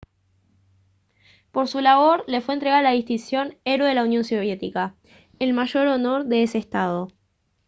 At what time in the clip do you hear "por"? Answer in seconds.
1.51-1.67